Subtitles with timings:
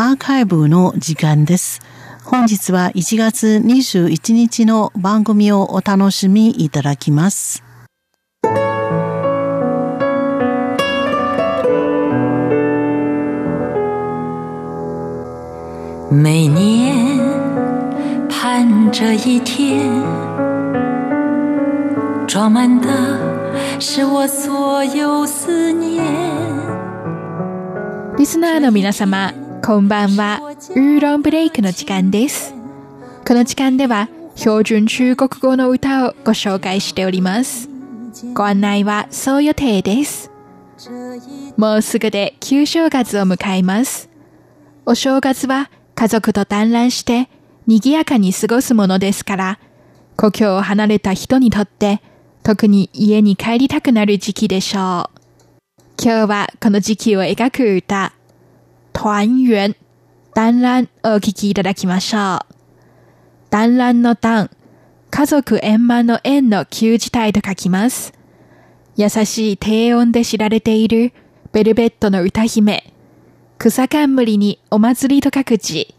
[0.00, 1.80] アーカイブの時間です。
[2.22, 7.64] 本日は1月21日の番組をお楽しみいただきます。
[16.12, 17.18] 每年
[18.28, 19.82] 盼着一天，
[22.28, 22.88] 装满的
[23.80, 26.38] 是我所有思念。
[28.16, 29.32] リスナーの皆様、
[29.64, 30.40] こんばんは。
[30.42, 32.54] ウーロンブレイクの時間です。
[33.26, 37.68] この時間では、標準中国語の歌をご紹介しております。
[38.34, 40.30] ご案内はそう予定です。
[41.56, 44.08] もうすぐで旧正月を迎えます。
[44.86, 47.28] お正月は家族と団らんして
[47.66, 49.58] 賑やかに過ごすものですから、
[50.16, 52.00] 故郷を離れた人にとって
[52.42, 55.18] 特に家に帰りたくなる時期でしょう。
[56.00, 58.14] 今日はこの時期を描く歌、
[59.00, 59.76] 团圆、
[60.34, 62.40] 団らんお聴きいただきましょう。
[63.48, 64.50] 団らんの団、
[65.12, 68.12] 家族円満の円の旧字体と書きます。
[68.96, 71.12] 優しい低音で知られている
[71.52, 72.92] ベルベットの歌姫、
[73.56, 75.94] 草冠にお祭りと書く字、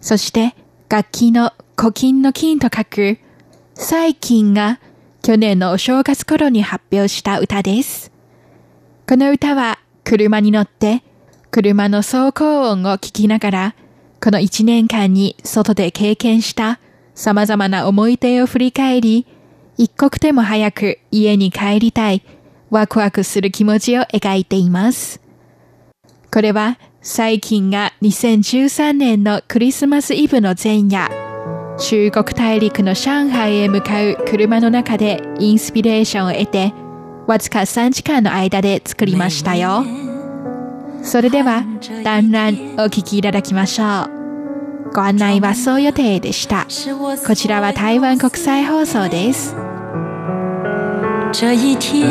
[0.00, 0.54] そして
[0.88, 3.18] 楽器の古今の金と書く、
[3.74, 4.78] 最近が
[5.20, 8.12] 去年のお正月頃に発表した歌です。
[9.08, 11.02] この歌は車に乗って
[11.50, 13.74] 車の走行音を聞きながら
[14.22, 16.80] この一年間に外で経験した
[17.14, 19.26] 様々な思い出を振り返り
[19.78, 22.22] 一刻でも早く家に帰りたい
[22.70, 25.20] ワクワクする気持ちを描いています。
[26.32, 31.08] これは最近が2013年のクリスマスイブの前夜、
[31.78, 36.72] 中国大陸の上海へ向かう車の中でインスピレーションを得て
[37.26, 40.05] わずか3時間の間で作りましたよ。
[41.02, 41.64] それでは、
[42.04, 44.90] 団らんお聞きいただきましょう。
[44.92, 46.66] ご案内はそう予定でした。
[47.26, 49.54] こちらは台湾国際放送です。
[51.32, 52.06] 这一天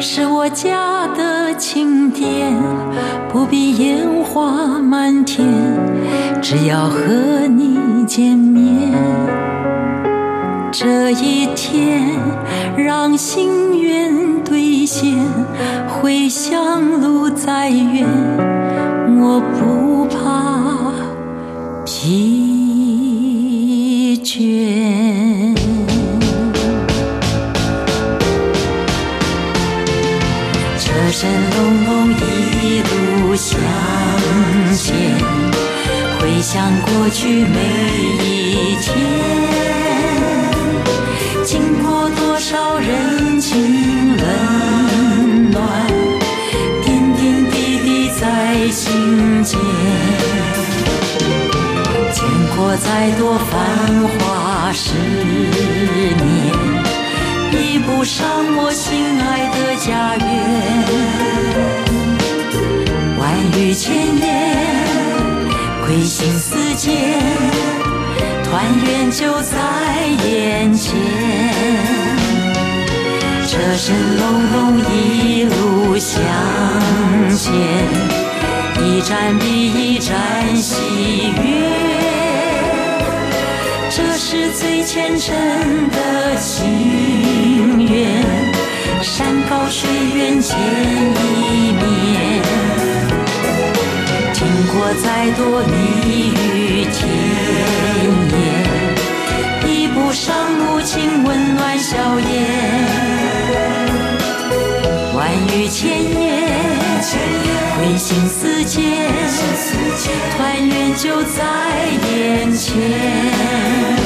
[0.00, 2.58] 是我家的庆典，
[3.30, 5.46] 不必烟花满天，
[6.40, 8.90] 只要和你见面。
[10.72, 11.41] 这一
[11.72, 12.20] 天，
[12.76, 15.16] 让心愿兑现，
[15.88, 18.06] 回乡路再远，
[19.18, 20.92] 我不怕
[21.86, 23.00] 疲
[24.22, 25.56] 倦。
[30.78, 31.90] 车声隆隆，
[32.60, 33.58] 一路向
[34.76, 34.92] 前，
[36.20, 37.56] 回想过去每
[38.22, 39.81] 一天。
[41.52, 45.60] 经过多少人情冷暖，
[46.82, 47.20] 点点
[47.50, 48.24] 滴滴在
[48.70, 49.60] 心间。
[52.10, 52.24] 见
[52.56, 53.52] 过再多繁
[54.08, 54.94] 华十
[56.24, 56.24] 年，
[57.50, 58.26] 比不上
[58.56, 60.26] 我心爱的家园。
[63.18, 63.20] 万
[63.60, 64.24] 语千言，
[65.84, 67.20] 归心似箭。
[68.44, 69.56] 团圆就在
[70.28, 70.92] 眼前，
[73.52, 76.22] 车声隆隆，一路向
[77.36, 77.52] 前，
[78.82, 80.80] 一站比一站喜
[81.36, 81.42] 悦，
[83.90, 85.36] 这是最虔诚
[85.90, 88.24] 的心愿，
[89.02, 92.42] 山高水远见一面，
[94.32, 97.06] 经过再多蜜语甜
[98.32, 98.40] 言。
[99.60, 102.30] 比不上母亲温暖笑颜，
[108.02, 108.82] 心似箭，
[110.36, 114.01] 团圆就在眼前。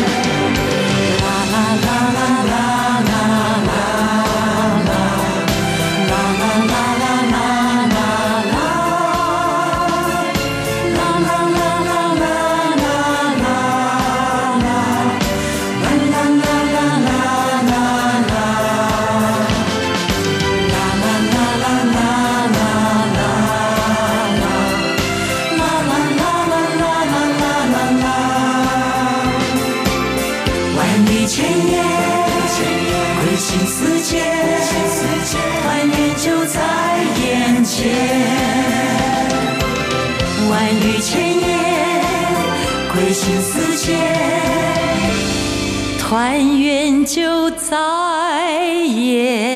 [31.47, 31.75] 千言，
[33.21, 34.11] 归心似箭，
[35.63, 36.59] 怀念就在
[37.23, 37.25] 眼
[37.65, 37.75] 前。
[40.51, 41.45] 万语千言，
[42.93, 43.87] 归心似箭，
[45.99, 46.09] 团
[46.59, 47.71] 圆就在
[48.63, 49.37] 眼。